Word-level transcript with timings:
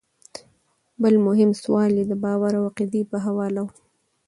بل 1.01 1.13
مهم 1.27 1.51
سوال 1.61 1.91
ئې 1.99 2.03
د 2.07 2.13
باور 2.23 2.51
او 2.57 2.63
عقيدې 2.69 3.01
پۀ 3.09 3.17
حواله 3.25 3.61
وۀ 3.65 3.71